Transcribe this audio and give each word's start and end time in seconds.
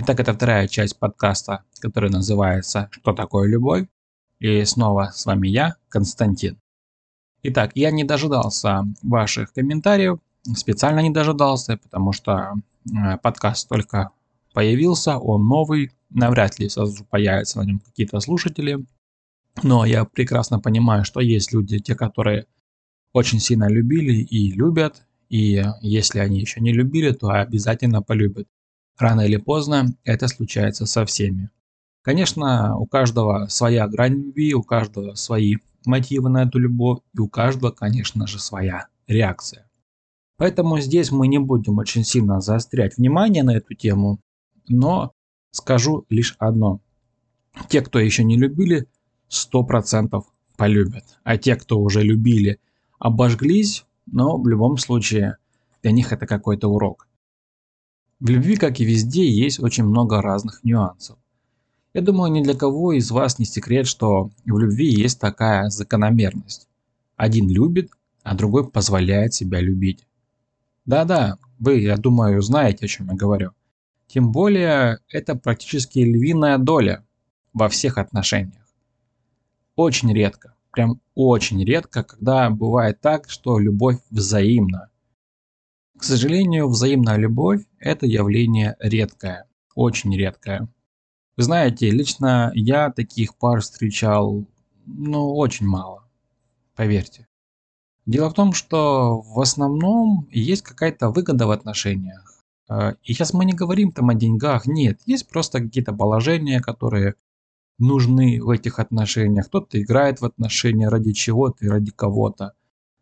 Итак, 0.00 0.20
это 0.20 0.32
вторая 0.32 0.68
часть 0.68 0.96
подкаста, 0.96 1.64
который 1.80 2.08
называется 2.08 2.88
«Что 2.92 3.12
такое 3.12 3.48
любовь?». 3.48 3.88
И 4.38 4.64
снова 4.64 5.10
с 5.12 5.26
вами 5.26 5.48
я, 5.48 5.74
Константин. 5.88 6.56
Итак, 7.42 7.72
я 7.74 7.90
не 7.90 8.04
дожидался 8.04 8.84
ваших 9.02 9.52
комментариев, 9.52 10.20
специально 10.54 11.00
не 11.00 11.10
дожидался, 11.10 11.78
потому 11.78 12.12
что 12.12 12.54
э, 12.86 13.18
подкаст 13.20 13.68
только 13.68 14.10
появился, 14.54 15.18
он 15.18 15.48
новый, 15.48 15.90
навряд 16.10 16.60
ли 16.60 16.68
сразу 16.68 17.04
появятся 17.04 17.58
на 17.58 17.64
нем 17.64 17.80
какие-то 17.80 18.20
слушатели. 18.20 18.78
Но 19.64 19.84
я 19.84 20.04
прекрасно 20.04 20.60
понимаю, 20.60 21.04
что 21.04 21.18
есть 21.18 21.52
люди, 21.52 21.80
те, 21.80 21.96
которые 21.96 22.46
очень 23.12 23.40
сильно 23.40 23.68
любили 23.68 24.22
и 24.22 24.52
любят, 24.52 25.02
и 25.28 25.60
если 25.80 26.20
они 26.20 26.38
еще 26.38 26.60
не 26.60 26.72
любили, 26.72 27.10
то 27.10 27.30
обязательно 27.30 28.00
полюбят. 28.00 28.46
Рано 28.98 29.20
или 29.20 29.36
поздно 29.36 29.94
это 30.04 30.26
случается 30.26 30.84
со 30.86 31.06
всеми. 31.06 31.50
Конечно, 32.02 32.76
у 32.76 32.86
каждого 32.86 33.46
своя 33.48 33.86
грань 33.86 34.14
любви, 34.14 34.54
у 34.54 34.62
каждого 34.62 35.14
свои 35.14 35.56
мотивы 35.84 36.28
на 36.30 36.42
эту 36.42 36.58
любовь, 36.58 37.00
и 37.14 37.20
у 37.20 37.28
каждого, 37.28 37.70
конечно 37.70 38.26
же, 38.26 38.38
своя 38.38 38.88
реакция. 39.06 39.68
Поэтому 40.36 40.80
здесь 40.80 41.10
мы 41.10 41.28
не 41.28 41.38
будем 41.38 41.78
очень 41.78 42.04
сильно 42.04 42.40
заострять 42.40 42.96
внимание 42.96 43.42
на 43.42 43.56
эту 43.56 43.74
тему, 43.74 44.20
но 44.68 45.12
скажу 45.50 46.04
лишь 46.08 46.36
одно. 46.38 46.80
Те, 47.68 47.82
кто 47.82 47.98
еще 47.98 48.24
не 48.24 48.36
любили, 48.36 48.86
100% 49.30 50.22
полюбят. 50.56 51.18
А 51.24 51.36
те, 51.38 51.56
кто 51.56 51.80
уже 51.80 52.02
любили, 52.02 52.60
обожглись, 52.98 53.84
но 54.06 54.36
в 54.38 54.46
любом 54.48 54.76
случае 54.76 55.38
для 55.82 55.92
них 55.92 56.12
это 56.12 56.26
какой-то 56.26 56.68
урок. 56.68 57.07
В 58.20 58.30
любви, 58.30 58.56
как 58.56 58.80
и 58.80 58.84
везде, 58.84 59.30
есть 59.30 59.60
очень 59.60 59.84
много 59.84 60.20
разных 60.20 60.64
нюансов. 60.64 61.18
Я 61.94 62.02
думаю, 62.02 62.32
ни 62.32 62.42
для 62.42 62.54
кого 62.54 62.92
из 62.92 63.10
вас 63.10 63.38
не 63.38 63.44
секрет, 63.44 63.86
что 63.86 64.30
в 64.44 64.58
любви 64.58 64.86
есть 64.88 65.20
такая 65.20 65.68
закономерность. 65.68 66.68
Один 67.16 67.48
любит, 67.48 67.90
а 68.24 68.34
другой 68.34 68.68
позволяет 68.68 69.34
себя 69.34 69.60
любить. 69.60 70.04
Да-да, 70.84 71.38
вы, 71.60 71.78
я 71.78 71.96
думаю, 71.96 72.42
знаете, 72.42 72.86
о 72.86 72.88
чем 72.88 73.08
я 73.08 73.14
говорю. 73.14 73.52
Тем 74.08 74.32
более, 74.32 74.98
это 75.08 75.36
практически 75.36 76.00
львиная 76.00 76.58
доля 76.58 77.04
во 77.52 77.68
всех 77.68 77.98
отношениях. 77.98 78.66
Очень 79.76 80.12
редко, 80.12 80.54
прям 80.72 81.00
очень 81.14 81.62
редко, 81.64 82.02
когда 82.02 82.50
бывает 82.50 83.00
так, 83.00 83.28
что 83.28 83.58
любовь 83.58 83.98
взаимна. 84.10 84.90
К 85.98 86.04
сожалению, 86.04 86.68
взаимная 86.68 87.16
любовь– 87.16 87.62
это 87.80 88.06
явление 88.06 88.76
редкое, 88.78 89.46
очень 89.74 90.16
редкое. 90.16 90.68
Вы 91.36 91.42
знаете, 91.42 91.90
лично 91.90 92.52
я 92.54 92.90
таких 92.92 93.36
пар 93.36 93.60
встречал, 93.60 94.46
ну, 94.86 95.34
очень 95.34 95.66
мало, 95.66 96.08
поверьте. 96.76 97.26
Дело 98.06 98.30
в 98.30 98.34
том, 98.34 98.52
что 98.52 99.20
в 99.22 99.40
основном 99.40 100.28
есть 100.30 100.62
какая-то 100.62 101.10
выгода 101.10 101.48
в 101.48 101.50
отношениях. 101.50 102.44
Э, 102.70 102.94
и 103.02 103.12
сейчас 103.12 103.34
мы 103.34 103.44
не 103.44 103.52
говорим 103.52 103.90
там 103.90 104.08
о 104.08 104.14
деньгах, 104.14 104.66
нет, 104.66 105.00
есть 105.04 105.28
просто 105.28 105.60
какие-то 105.60 105.92
положения, 105.92 106.60
которые 106.60 107.16
нужны 107.78 108.40
в 108.40 108.50
этих 108.50 108.78
отношениях. 108.78 109.46
Кто-то 109.48 109.82
играет 109.82 110.20
в 110.20 110.24
отношения 110.24 110.88
ради 110.88 111.12
чего-то 111.12 111.64
и 111.64 111.68
ради 111.68 111.90
кого-то. 111.90 112.52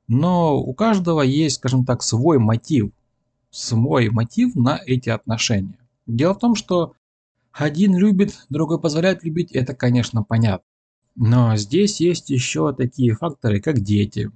Но 0.09 0.59
у 0.61 0.73
каждого 0.75 1.23
есть, 1.23 1.57
скажем 1.57 1.85
так, 1.85 2.03
свой 2.03 2.39
мотив. 2.39 2.91
Свой 3.51 4.09
мотив 4.11 4.55
на 4.55 4.81
эти 4.85 5.09
отношения. 5.09 5.79
Дело 6.07 6.35
в 6.35 6.39
том, 6.39 6.55
что 6.55 6.93
один 7.53 7.97
любит, 7.97 8.45
другой 8.49 8.81
позволяет 8.81 9.25
любить, 9.25 9.53
это, 9.53 9.75
конечно, 9.75 10.23
понятно. 10.23 10.67
Но 11.17 11.57
здесь 11.57 12.01
есть 12.01 12.29
еще 12.29 12.75
такие 12.75 13.15
факторы, 13.15 13.61
как 13.61 13.81
дети. 13.81 14.31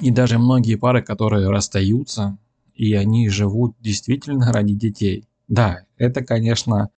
И 0.00 0.10
даже 0.10 0.38
многие 0.38 0.76
пары, 0.76 1.02
которые 1.02 1.48
расстаются, 1.50 2.38
и 2.74 2.94
они 2.94 3.28
живут 3.28 3.74
действительно 3.80 4.52
ради 4.52 4.74
детей. 4.74 5.26
Да, 5.48 5.84
это, 5.98 6.24
конечно, 6.24 6.90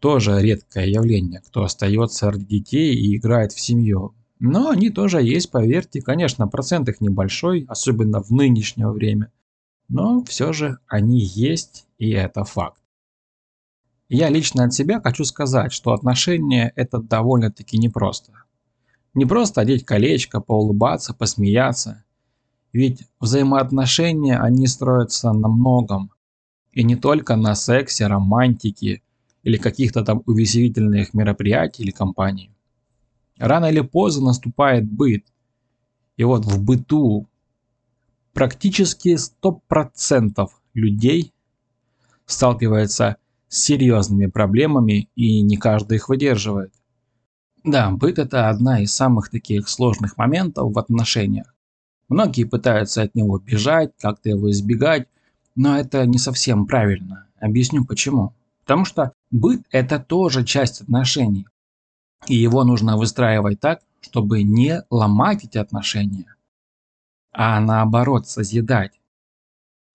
тоже 0.00 0.40
редкое 0.40 0.86
явление, 0.86 1.40
кто 1.40 1.62
остается 1.62 2.30
ради 2.30 2.44
детей 2.44 2.94
и 2.94 3.16
играет 3.16 3.52
в 3.52 3.60
семью. 3.60 4.14
Но 4.40 4.70
они 4.70 4.88
тоже 4.88 5.22
есть, 5.22 5.50
поверьте, 5.50 6.00
конечно, 6.00 6.48
процент 6.48 6.88
их 6.88 7.02
небольшой, 7.02 7.66
особенно 7.68 8.22
в 8.22 8.30
нынешнее 8.30 8.88
время. 8.88 9.30
Но 9.88 10.24
все 10.24 10.54
же 10.54 10.78
они 10.86 11.20
есть, 11.20 11.86
и 11.98 12.10
это 12.10 12.44
факт. 12.44 12.80
Я 14.08 14.30
лично 14.30 14.64
от 14.64 14.72
себя 14.72 15.00
хочу 15.00 15.24
сказать, 15.24 15.72
что 15.72 15.92
отношения 15.92 16.72
это 16.74 16.98
довольно-таки 16.98 17.76
непросто. 17.76 18.32
Не 19.12 19.26
просто 19.26 19.60
одеть 19.60 19.84
колечко, 19.84 20.40
поулыбаться, 20.40 21.12
посмеяться. 21.12 22.04
Ведь 22.72 23.02
взаимоотношения, 23.20 24.38
они 24.38 24.66
строятся 24.66 25.32
на 25.32 25.48
многом. 25.48 26.12
И 26.72 26.82
не 26.82 26.96
только 26.96 27.36
на 27.36 27.54
сексе, 27.54 28.06
романтике 28.06 29.02
или 29.42 29.58
каких-то 29.58 30.02
там 30.02 30.22
увеселительных 30.24 31.12
мероприятий 31.12 31.82
или 31.82 31.90
компаний. 31.90 32.50
Рано 33.40 33.66
или 33.66 33.80
поздно 33.80 34.26
наступает 34.26 34.86
быт. 34.86 35.24
И 36.18 36.24
вот 36.24 36.44
в 36.44 36.62
быту 36.62 37.26
практически 38.34 39.16
100% 39.16 40.46
людей 40.74 41.32
сталкивается 42.26 43.16
с 43.48 43.58
серьезными 43.62 44.26
проблемами 44.26 45.08
и 45.16 45.40
не 45.40 45.56
каждый 45.56 45.96
их 45.96 46.10
выдерживает. 46.10 46.74
Да, 47.64 47.90
быт 47.90 48.18
это 48.18 48.50
одна 48.50 48.82
из 48.82 48.94
самых 48.94 49.30
таких 49.30 49.70
сложных 49.70 50.18
моментов 50.18 50.74
в 50.74 50.78
отношениях. 50.78 51.54
Многие 52.10 52.44
пытаются 52.44 53.00
от 53.02 53.14
него 53.14 53.38
бежать, 53.38 53.92
как-то 53.98 54.28
его 54.28 54.50
избегать, 54.50 55.08
но 55.56 55.78
это 55.78 56.04
не 56.04 56.18
совсем 56.18 56.66
правильно. 56.66 57.26
Объясню 57.38 57.86
почему. 57.86 58.34
Потому 58.64 58.84
что 58.84 59.12
быт– 59.30 59.62
это 59.70 59.98
тоже 59.98 60.44
часть 60.44 60.82
отношений. 60.82 61.46
И 62.26 62.34
его 62.34 62.64
нужно 62.64 62.96
выстраивать 62.96 63.60
так, 63.60 63.80
чтобы 64.00 64.42
не 64.42 64.82
ломать 64.90 65.44
эти 65.44 65.58
отношения, 65.58 66.34
а 67.32 67.60
наоборот 67.60 68.28
созидать. 68.28 69.00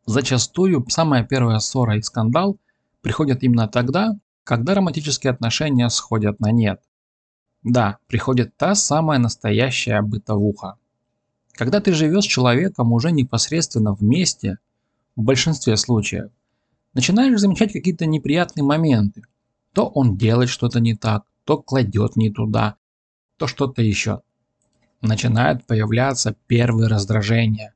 Зачастую 0.05 0.85
самая 0.89 1.23
первая 1.23 1.59
ссора 1.59 1.97
и 1.97 2.01
скандал 2.01 2.57
приходят 3.01 3.43
именно 3.43 3.67
тогда, 3.67 4.17
когда 4.43 4.75
романтические 4.75 5.31
отношения 5.31 5.89
сходят 5.89 6.39
на 6.39 6.51
нет. 6.51 6.81
Да, 7.63 7.97
приходит 8.07 8.55
та 8.57 8.75
самая 8.75 9.17
настоящая 9.17 10.01
бытовуха. 10.03 10.75
Когда 11.53 11.79
ты 11.81 11.93
живешь 11.93 12.25
с 12.25 12.27
человеком 12.27 12.93
уже 12.93 13.11
непосредственно 13.11 13.93
вместе, 13.93 14.59
в 15.15 15.23
большинстве 15.23 15.77
случаев, 15.77 16.29
начинаешь 16.93 17.39
замечать 17.39 17.73
какие-то 17.73 18.05
неприятные 18.05 18.63
моменты. 18.63 19.23
То 19.73 19.87
он 19.87 20.17
делает 20.17 20.49
что-то 20.49 20.79
не 20.79 20.95
так, 20.95 21.25
то 21.45 21.57
кладет 21.57 22.15
не 22.15 22.29
туда, 22.29 22.75
то 23.37 23.47
что-то 23.47 23.81
еще. 23.81 24.21
Начинают 25.01 25.65
появляться 25.65 26.35
первые 26.47 26.87
раздражения. 26.87 27.73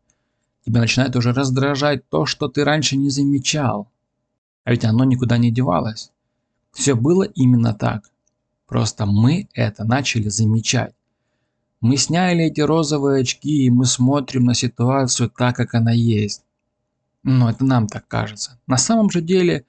Тебя 0.65 0.81
начинает 0.81 1.15
уже 1.15 1.31
раздражать 1.31 2.07
то, 2.09 2.25
что 2.25 2.47
ты 2.47 2.63
раньше 2.63 2.97
не 2.97 3.09
замечал. 3.09 3.87
А 4.63 4.71
ведь 4.71 4.85
оно 4.85 5.03
никуда 5.03 5.37
не 5.37 5.51
девалось. 5.51 6.11
Все 6.71 6.95
было 6.95 7.23
именно 7.23 7.73
так. 7.73 8.09
Просто 8.67 9.05
мы 9.05 9.47
это 9.53 9.83
начали 9.83 10.29
замечать. 10.29 10.93
Мы 11.81 11.97
сняли 11.97 12.45
эти 12.45 12.61
розовые 12.61 13.21
очки 13.21 13.65
и 13.65 13.69
мы 13.69 13.85
смотрим 13.85 14.45
на 14.45 14.53
ситуацию 14.53 15.29
так, 15.29 15.55
как 15.55 15.73
она 15.73 15.91
есть. 15.91 16.43
Но 17.23 17.49
это 17.49 17.65
нам 17.65 17.87
так 17.87 18.07
кажется. 18.07 18.59
На 18.67 18.77
самом 18.77 19.09
же 19.09 19.21
деле 19.21 19.65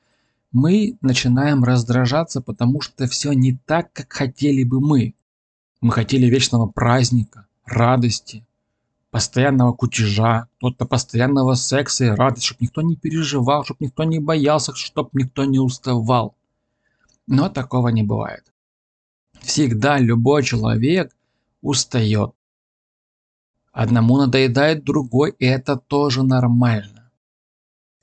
мы 0.52 0.98
начинаем 1.00 1.62
раздражаться, 1.64 2.40
потому 2.40 2.80
что 2.80 3.06
все 3.06 3.32
не 3.32 3.56
так, 3.66 3.92
как 3.92 4.12
хотели 4.12 4.64
бы 4.64 4.80
мы. 4.80 5.14
Мы 5.80 5.92
хотели 5.92 6.26
вечного 6.26 6.66
праздника, 6.66 7.46
радости, 7.64 8.44
постоянного 9.10 9.72
кутежа, 9.72 10.46
кто-то 10.58 10.86
постоянного 10.86 11.54
секса 11.54 12.06
и 12.06 12.08
радости, 12.08 12.46
чтобы 12.46 12.64
никто 12.64 12.82
не 12.82 12.96
переживал, 12.96 13.64
чтобы 13.64 13.84
никто 13.84 14.04
не 14.04 14.18
боялся, 14.18 14.74
чтобы 14.74 15.10
никто 15.14 15.44
не 15.44 15.58
уставал. 15.58 16.34
Но 17.26 17.48
такого 17.48 17.88
не 17.88 18.02
бывает. 18.02 18.52
Всегда 19.40 19.98
любой 19.98 20.42
человек 20.42 21.14
устает. 21.62 22.34
Одному 23.72 24.18
надоедает 24.18 24.84
другой, 24.84 25.34
и 25.38 25.46
это 25.46 25.76
тоже 25.76 26.22
нормально. 26.24 26.99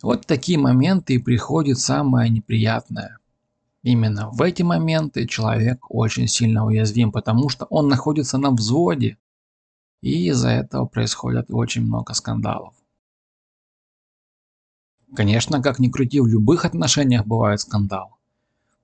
Вот 0.02 0.24
в 0.24 0.28
такие 0.28 0.60
моменты 0.60 1.16
и 1.16 1.18
приходит 1.18 1.80
самое 1.80 2.30
неприятное. 2.30 3.18
Именно 3.82 4.30
в 4.30 4.42
эти 4.42 4.62
моменты 4.62 5.26
человек 5.26 5.90
очень 5.90 6.28
сильно 6.28 6.66
уязвим, 6.66 7.12
потому 7.12 7.50
что 7.50 7.66
он 7.66 7.88
находится 7.88 8.38
на 8.38 8.52
взводе. 8.52 9.18
И 10.02 10.28
из-за 10.30 10.50
этого 10.50 10.86
происходит 10.86 11.48
очень 11.50 11.82
много 11.82 12.14
скандалов. 12.14 12.76
Конечно, 15.16 15.62
как 15.62 15.80
ни 15.80 15.88
крути, 15.90 16.20
в 16.20 16.28
любых 16.28 16.66
отношениях 16.66 17.26
бывает 17.26 17.62
скандал. 17.62 18.18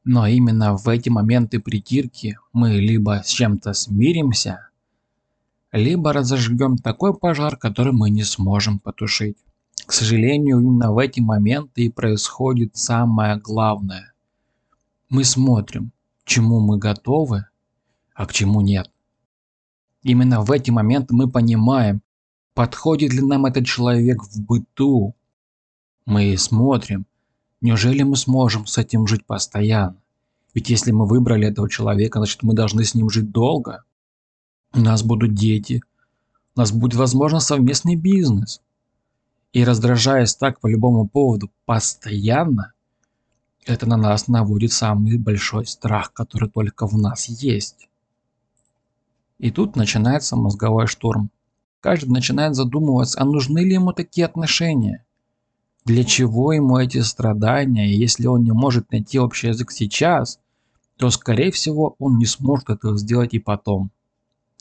Но 0.06 0.26
именно 0.26 0.76
в 0.76 0.88
эти 0.90 1.10
моменты 1.10 1.60
притирки 1.60 2.38
мы 2.52 2.72
либо 2.72 3.22
с 3.24 3.28
чем-то 3.28 3.74
смиримся, 3.74 4.70
либо 5.72 6.12
разожгем 6.12 6.78
такой 6.78 7.14
пожар, 7.14 7.58
который 7.58 7.94
мы 7.94 8.10
не 8.10 8.24
сможем 8.24 8.80
потушить. 8.80 9.38
К 9.86 9.92
сожалению, 9.92 10.60
именно 10.60 10.92
в 10.92 10.98
эти 10.98 11.20
моменты 11.20 11.84
и 11.84 11.90
происходит 11.90 12.78
самое 12.78 13.38
главное. 13.38 14.14
Мы 15.10 15.24
смотрим, 15.24 15.92
к 16.24 16.28
чему 16.28 16.60
мы 16.60 16.78
готовы, 16.78 17.46
а 18.14 18.26
к 18.26 18.34
чему 18.34 18.62
нет. 18.62 18.90
Именно 20.04 20.42
в 20.42 20.52
эти 20.52 20.72
моменты 20.72 21.14
мы 21.14 21.30
понимаем, 21.30 22.02
подходит 22.54 23.14
ли 23.14 23.22
нам 23.22 23.46
этот 23.46 23.66
человек 23.66 24.24
в 24.24 24.42
быту. 24.42 25.16
Мы 26.06 26.38
смотрим, 26.38 27.06
неужели 27.62 28.04
мы 28.04 28.16
сможем 28.16 28.66
с 28.66 28.78
этим 28.78 29.08
жить 29.08 29.26
постоянно. 29.26 29.98
Ведь 30.54 30.70
если 30.70 30.92
мы 30.92 31.06
выбрали 31.06 31.48
этого 31.48 31.70
человека, 31.70 32.20
значит 32.20 32.44
мы 32.44 32.54
должны 32.54 32.84
с 32.84 32.94
ним 32.94 33.10
жить 33.10 33.32
долго. 33.32 33.84
У 34.74 34.80
нас 34.80 35.04
будут 35.04 35.34
дети, 35.34 35.82
у 36.56 36.60
нас 36.60 36.72
будет, 36.72 36.96
возможно, 36.96 37.40
совместный 37.40 37.96
бизнес. 37.96 38.62
И 39.54 39.64
раздражаясь 39.64 40.36
так 40.36 40.60
по 40.60 40.68
любому 40.68 41.08
поводу 41.08 41.52
постоянно, 41.66 42.74
это 43.66 43.88
на 43.88 43.98
нас 43.98 44.28
наводит 44.28 44.74
самый 44.74 45.18
большой 45.18 45.68
страх, 45.68 46.12
который 46.12 46.50
только 46.50 46.88
в 46.88 46.98
нас 46.98 47.28
есть. 47.30 47.88
И 49.38 49.52
тут 49.52 49.76
начинается 49.76 50.36
мозговой 50.36 50.88
штурм. 50.88 51.30
Каждый 51.82 52.10
начинает 52.10 52.56
задумываться, 52.56 53.22
а 53.22 53.26
нужны 53.26 53.60
ли 53.60 53.74
ему 53.74 53.94
такие 53.94 54.26
отношения? 54.26 55.06
Для 55.86 56.04
чего 56.04 56.52
ему 56.54 56.78
эти 56.78 57.00
страдания? 57.02 57.96
Если 57.96 58.26
он 58.26 58.44
не 58.44 58.54
может 58.54 58.92
найти 58.92 59.20
общий 59.20 59.48
язык 59.50 59.72
сейчас, 59.72 60.40
то 60.98 61.10
скорее 61.12 61.52
всего 61.52 61.96
он 62.00 62.18
не 62.18 62.26
сможет 62.26 62.70
этого 62.70 62.98
сделать 62.98 63.34
и 63.34 63.40
потом. 63.40 63.92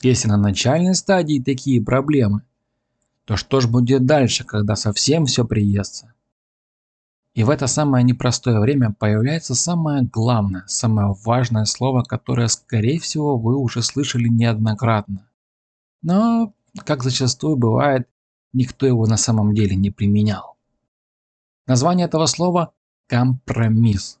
Если 0.01 0.27
на 0.27 0.37
начальной 0.37 0.95
стадии 0.95 1.41
такие 1.41 1.81
проблемы, 1.81 2.43
то 3.25 3.37
что 3.37 3.61
ж 3.61 3.67
будет 3.67 4.05
дальше, 4.05 4.43
когда 4.43 4.75
совсем 4.75 5.25
все 5.25 5.45
приестся? 5.45 6.13
И 7.33 7.43
в 7.43 7.49
это 7.49 7.65
самое 7.65 8.03
непростое 8.03 8.59
время 8.59 8.93
появляется 8.97 9.55
самое 9.55 10.03
главное, 10.03 10.65
самое 10.67 11.15
важное 11.23 11.65
слово, 11.65 12.03
которое, 12.03 12.47
скорее 12.47 12.99
всего, 12.99 13.37
вы 13.37 13.57
уже 13.57 13.81
слышали 13.81 14.27
неоднократно. 14.27 15.27
Но, 16.03 16.53
как 16.85 17.01
зачастую 17.03 17.55
бывает, 17.55 18.07
никто 18.51 18.85
его 18.85 19.07
на 19.07 19.17
самом 19.17 19.55
деле 19.55 19.75
не 19.75 19.89
применял. 19.89 20.57
Название 21.65 22.05
этого 22.05 22.27
слова– 22.27 22.73
компромисс. 23.07 24.19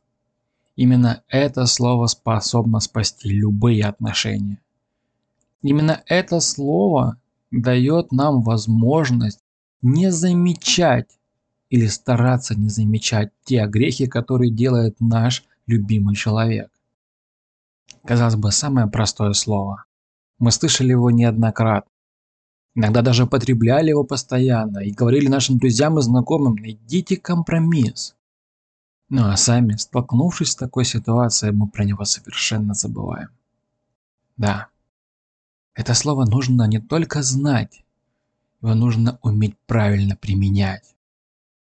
Именно 0.75 1.23
это 1.27 1.67
слово 1.67 2.07
способно 2.07 2.79
спасти 2.79 3.29
любые 3.29 3.85
отношения. 3.85 4.59
Именно 5.61 6.01
это 6.07 6.39
слово 6.39 7.17
дает 7.53 8.11
нам 8.11 8.41
возможность 8.41 9.39
не 9.81 10.11
замечать 10.11 11.19
или 11.69 11.87
стараться 11.87 12.55
не 12.55 12.69
замечать 12.69 13.31
те 13.45 13.65
грехи, 13.67 14.07
которые 14.07 14.51
делает 14.51 14.99
наш 14.99 15.43
любимый 15.67 16.15
человек. 16.15 16.69
Казалось 18.05 18.35
бы, 18.35 18.51
самое 18.51 18.87
простое 18.87 19.33
слово. 19.33 19.85
Мы 20.39 20.51
слышали 20.51 20.89
его 20.89 21.09
неоднократно. 21.11 21.89
Иногда 22.75 23.01
даже 23.01 23.27
потребляли 23.27 23.89
его 23.89 24.03
постоянно 24.03 24.79
и 24.79 24.91
говорили 24.91 25.27
нашим 25.27 25.59
друзьям 25.59 25.99
и 25.99 26.01
знакомым, 26.01 26.55
найдите 26.55 27.17
компромисс. 27.17 28.15
Ну 29.09 29.27
а 29.27 29.37
сами, 29.37 29.75
столкнувшись 29.75 30.51
с 30.51 30.55
такой 30.55 30.85
ситуацией, 30.85 31.51
мы 31.51 31.67
про 31.67 31.83
него 31.83 32.03
совершенно 32.03 32.73
забываем. 32.73 33.29
Да, 34.37 34.69
это 35.75 35.93
слово 35.93 36.25
нужно 36.25 36.67
не 36.67 36.79
только 36.79 37.23
знать, 37.23 37.83
его 38.61 38.75
нужно 38.75 39.19
уметь 39.21 39.57
правильно 39.65 40.15
применять. 40.15 40.95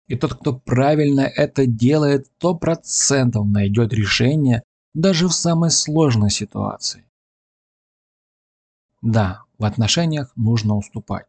И 0.07 0.15
тот, 0.15 0.33
кто 0.35 0.53
правильно 0.53 1.21
это 1.21 1.65
делает, 1.65 2.27
сто 2.37 2.53
процентов 2.53 3.47
найдет 3.47 3.93
решение 3.93 4.63
даже 4.93 5.27
в 5.27 5.33
самой 5.33 5.71
сложной 5.71 6.29
ситуации. 6.29 7.05
Да, 9.01 9.43
в 9.57 9.63
отношениях 9.65 10.31
нужно 10.35 10.75
уступать. 10.75 11.25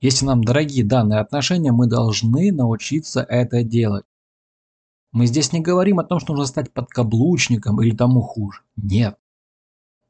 Если 0.00 0.26
нам 0.26 0.44
дороги 0.44 0.82
данные 0.82 1.20
отношения, 1.20 1.72
мы 1.72 1.86
должны 1.86 2.52
научиться 2.52 3.22
это 3.22 3.62
делать. 3.62 4.04
Мы 5.12 5.26
здесь 5.26 5.52
не 5.52 5.60
говорим 5.60 6.00
о 6.00 6.04
том, 6.04 6.18
что 6.18 6.32
нужно 6.32 6.46
стать 6.46 6.72
подкаблучником 6.72 7.80
или 7.80 7.96
тому 7.96 8.20
хуже. 8.20 8.62
Нет. 8.76 9.16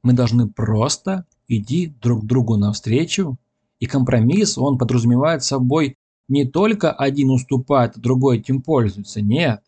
Мы 0.03 0.15
должны 0.15 0.49
просто 0.49 1.27
идти 1.49 1.95
друг 2.01 2.25
другу 2.27 2.57
навстречу, 2.57 3.37
и 3.81 3.87
компромисс, 3.87 4.57
он 4.57 4.79
подразумевает 4.79 5.43
собой 5.43 5.97
не 6.29 6.47
только 6.47 6.91
один 6.93 7.31
уступает, 7.31 7.97
а 7.97 8.01
другой 8.01 8.39
этим 8.39 8.63
пользуется. 8.63 9.21
Нет. 9.21 9.63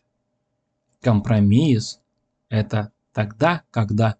Компромисс– 1.01 1.99
это 2.49 2.91
тогда, 3.13 3.63
когда 3.71 4.15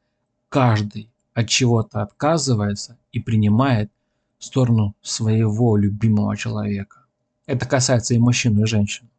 каждый 0.49 1.09
от 1.33 1.49
чего-то 1.49 2.01
отказывается 2.01 2.97
и 3.11 3.19
принимает 3.19 3.91
сторону 4.39 4.95
своего 5.01 5.77
любимого 5.77 6.35
человека. 6.37 7.05
Это 7.45 7.65
касается 7.65 8.13
и 8.13 8.19
мужчин, 8.19 8.61
и 8.61 8.65
женщин. 8.65 9.09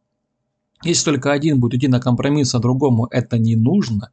Если 0.83 1.05
только 1.05 1.31
один 1.31 1.59
будет 1.59 1.75
идти 1.75 1.87
на 1.87 1.99
компромисс, 1.99 2.55
а 2.55 2.59
другому 2.59 3.07
это 3.07 3.37
не 3.37 3.55
нужно, 3.55 4.11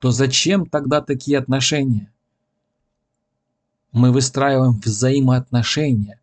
то 0.00 0.10
зачем 0.10 0.66
тогда 0.66 1.00
такие 1.00 1.38
отношения? 1.38 2.12
Мы 3.92 4.12
выстраиваем 4.12 4.78
взаимоотношения, 4.78 6.20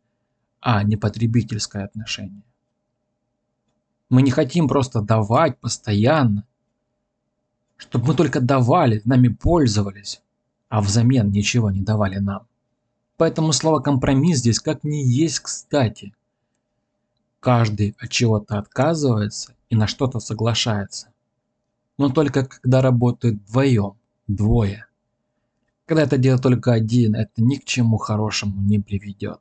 а 0.61 0.83
не 0.83 0.97
потребительское 0.97 1.85
отношение. 1.85 2.43
Мы 4.09 4.21
не 4.21 4.31
хотим 4.31 4.67
просто 4.67 5.01
давать 5.01 5.57
постоянно, 5.57 6.45
чтобы 7.77 8.07
мы 8.07 8.15
только 8.15 8.39
давали, 8.39 9.01
нами 9.05 9.27
пользовались, 9.27 10.21
а 10.69 10.81
взамен 10.81 11.31
ничего 11.31 11.71
не 11.71 11.81
давали 11.81 12.17
нам. 12.17 12.47
Поэтому 13.17 13.51
слово 13.51 13.79
компромисс 13.79 14.39
здесь 14.39 14.59
как 14.59 14.83
не 14.83 15.03
есть 15.03 15.39
кстати. 15.39 16.13
Каждый 17.39 17.95
от 17.99 18.09
чего-то 18.09 18.57
отказывается 18.57 19.53
и 19.69 19.75
на 19.75 19.87
что-то 19.87 20.19
соглашается. 20.19 21.09
Но 21.97 22.09
только 22.09 22.45
когда 22.45 22.81
работают 22.81 23.39
вдвоем, 23.47 23.93
двое. 24.27 24.84
Когда 25.87 26.03
это 26.03 26.17
делает 26.17 26.41
только 26.41 26.73
один, 26.73 27.13
это 27.13 27.43
ни 27.43 27.57
к 27.57 27.65
чему 27.65 27.97
хорошему 27.97 28.59
не 28.61 28.79
приведет. 28.79 29.39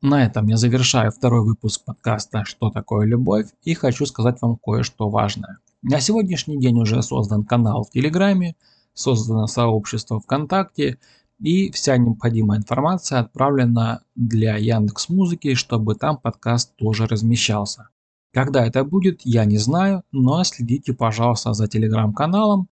На 0.00 0.24
этом 0.24 0.46
я 0.48 0.56
завершаю 0.56 1.12
второй 1.12 1.44
выпуск 1.44 1.84
подкаста 1.84 2.44
«Что 2.44 2.70
такое 2.70 3.06
любовь» 3.06 3.46
и 3.62 3.74
хочу 3.74 4.06
сказать 4.06 4.40
вам 4.42 4.56
кое-что 4.56 5.10
важное. 5.10 5.58
На 5.82 6.00
сегодняшний 6.00 6.58
день 6.58 6.78
уже 6.80 7.02
создан 7.02 7.44
канал 7.44 7.84
в 7.84 7.90
Телеграме, 7.90 8.56
создано 8.94 9.46
сообщество 9.46 10.20
ВКонтакте 10.20 10.98
и 11.40 11.70
вся 11.70 11.96
необходимая 11.96 12.58
информация 12.58 13.20
отправлена 13.20 14.02
для 14.16 14.56
Яндекс 14.56 15.08
Музыки, 15.08 15.54
чтобы 15.54 15.94
там 15.94 16.16
подкаст 16.16 16.74
тоже 16.76 17.06
размещался. 17.06 17.90
Когда 18.32 18.66
это 18.66 18.84
будет, 18.84 19.20
я 19.22 19.44
не 19.44 19.58
знаю, 19.58 20.02
но 20.10 20.42
следите, 20.42 20.94
пожалуйста, 20.94 21.54
за 21.54 21.68
телеграм-каналом. 21.68 22.68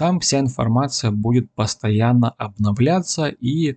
Там 0.00 0.18
вся 0.18 0.40
информация 0.40 1.10
будет 1.10 1.52
постоянно 1.52 2.30
обновляться 2.30 3.26
и 3.26 3.76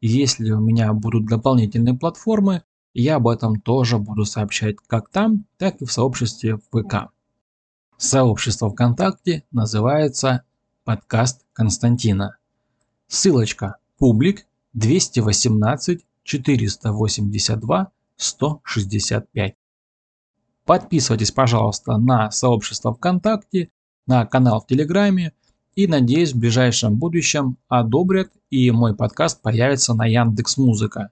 если 0.00 0.52
у 0.52 0.60
меня 0.60 0.92
будут 0.92 1.26
дополнительные 1.26 1.98
платформы, 1.98 2.62
я 2.94 3.16
об 3.16 3.26
этом 3.26 3.60
тоже 3.60 3.98
буду 3.98 4.24
сообщать 4.24 4.76
как 4.86 5.10
там, 5.10 5.44
так 5.56 5.82
и 5.82 5.84
в 5.84 5.90
сообществе 5.90 6.58
ВК. 6.70 7.10
Сообщество 7.96 8.70
ВКонтакте 8.70 9.42
называется 9.50 10.44
«Подкаст 10.84 11.44
Константина». 11.52 12.36
Ссылочка 13.08 13.78
публик 13.98 14.46
218 14.74 16.06
482 16.22 17.90
165. 18.14 19.56
Подписывайтесь, 20.64 21.32
пожалуйста, 21.32 21.96
на 21.96 22.30
сообщество 22.30 22.94
ВКонтакте, 22.94 23.70
на 24.06 24.26
канал 24.26 24.60
в 24.60 24.68
Телеграме 24.68 25.32
и, 25.76 25.86
надеюсь, 25.86 26.32
в 26.32 26.38
ближайшем 26.38 26.96
будущем 26.96 27.58
одобрят 27.68 28.30
и 28.50 28.70
мой 28.70 28.96
подкаст 28.96 29.42
появится 29.42 29.94
на 29.94 30.06
Яндекс 30.06 30.56
Музыка. 30.56 31.10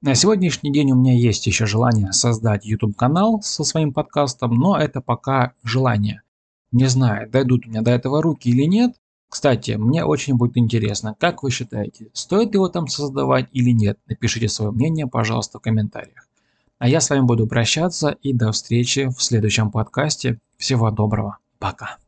На 0.00 0.14
сегодняшний 0.14 0.72
день 0.72 0.92
у 0.92 0.96
меня 0.96 1.14
есть 1.14 1.46
еще 1.46 1.66
желание 1.66 2.12
создать 2.12 2.64
YouTube 2.64 2.96
канал 2.96 3.42
со 3.42 3.64
своим 3.64 3.92
подкастом, 3.92 4.54
но 4.54 4.78
это 4.78 5.00
пока 5.00 5.54
желание. 5.64 6.22
Не 6.70 6.86
знаю, 6.86 7.28
дойдут 7.28 7.66
у 7.66 7.70
меня 7.70 7.82
до 7.82 7.90
этого 7.90 8.22
руки 8.22 8.48
или 8.48 8.62
нет. 8.64 8.92
Кстати, 9.28 9.72
мне 9.72 10.04
очень 10.04 10.36
будет 10.36 10.56
интересно, 10.56 11.16
как 11.18 11.42
вы 11.42 11.50
считаете, 11.50 12.08
стоит 12.12 12.54
его 12.54 12.68
там 12.68 12.86
создавать 12.86 13.48
или 13.50 13.70
нет? 13.70 13.98
Напишите 14.06 14.48
свое 14.48 14.70
мнение, 14.70 15.08
пожалуйста, 15.08 15.58
в 15.58 15.62
комментариях. 15.62 16.28
А 16.78 16.88
я 16.88 17.00
с 17.00 17.10
вами 17.10 17.22
буду 17.22 17.48
прощаться 17.48 18.10
и 18.22 18.32
до 18.32 18.52
встречи 18.52 19.08
в 19.08 19.20
следующем 19.20 19.72
подкасте. 19.72 20.38
Всего 20.56 20.90
доброго. 20.92 21.38
Пока. 21.58 22.03